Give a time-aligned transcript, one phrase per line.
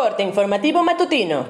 [0.00, 1.44] Corte informativo matutino.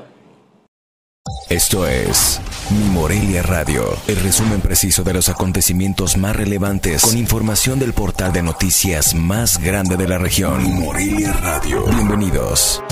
[1.50, 7.78] Esto es Mi Morelia Radio, el resumen preciso de los acontecimientos más relevantes con información
[7.78, 10.62] del portal de noticias más grande de la región.
[10.62, 11.84] Mi Morelia Radio.
[11.88, 12.82] Bienvenidos.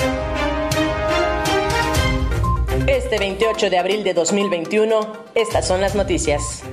[2.87, 6.65] Este 28 de abril de 2021, estas son las noticias.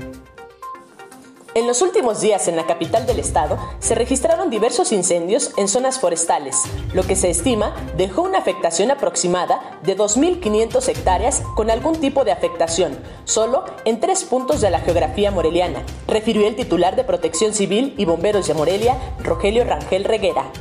[1.56, 6.00] En los últimos días en la capital del estado se registraron diversos incendios en zonas
[6.00, 6.58] forestales,
[6.96, 12.32] lo que se estima dejó una afectación aproximada de 2.500 hectáreas con algún tipo de
[12.32, 17.94] afectación, solo en tres puntos de la geografía moreliana, refirió el titular de Protección Civil
[18.00, 20.52] y Bomberos de Morelia, Rogelio Rangel Reguera.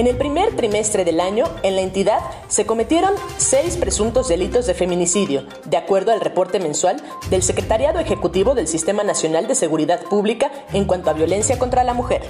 [0.00, 4.72] En el primer trimestre del año, en la entidad se cometieron seis presuntos delitos de
[4.72, 10.50] feminicidio, de acuerdo al reporte mensual del Secretariado Ejecutivo del Sistema Nacional de Seguridad Pública
[10.72, 12.22] en cuanto a violencia contra la mujer.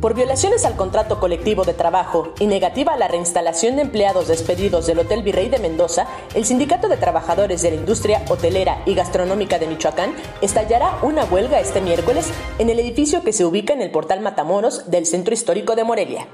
[0.00, 4.86] Por violaciones al contrato colectivo de trabajo y negativa a la reinstalación de empleados despedidos
[4.86, 9.58] del Hotel Virrey de Mendoza, el Sindicato de Trabajadores de la Industria Hotelera y Gastronómica
[9.58, 13.90] de Michoacán estallará una huelga este miércoles en el edificio que se ubica en el
[13.90, 16.28] portal Matamoros del Centro Histórico de Morelia.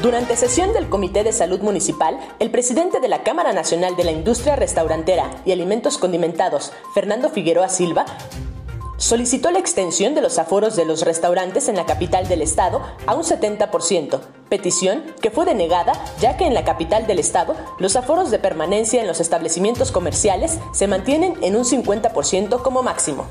[0.00, 4.12] Durante sesión del Comité de Salud Municipal, el presidente de la Cámara Nacional de la
[4.12, 8.04] Industria Restaurantera y Alimentos Condimentados, Fernando Figueroa Silva,
[8.96, 13.14] solicitó la extensión de los aforos de los restaurantes en la capital del estado a
[13.14, 18.30] un 70%, petición que fue denegada ya que en la capital del estado los aforos
[18.30, 23.26] de permanencia en los establecimientos comerciales se mantienen en un 50% como máximo.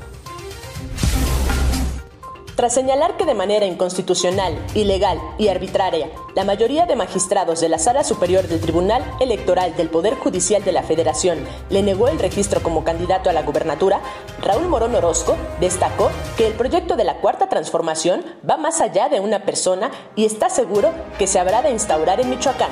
[2.56, 7.78] Tras señalar que de manera inconstitucional, ilegal y arbitraria, la mayoría de magistrados de la
[7.78, 11.38] Sala Superior del Tribunal Electoral del Poder Judicial de la Federación
[11.68, 14.00] le negó el registro como candidato a la gubernatura,
[14.40, 19.18] Raúl Morón Orozco destacó que el proyecto de la Cuarta Transformación va más allá de
[19.18, 22.70] una persona y está seguro que se habrá de instaurar en Michoacán.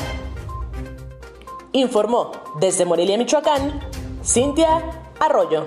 [1.73, 2.31] Informó
[2.61, 3.81] desde Morelia, Michoacán,
[4.23, 4.83] Cintia
[5.19, 5.67] Arroyo.